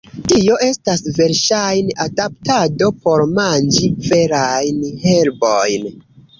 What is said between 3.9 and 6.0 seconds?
verajn herbojn.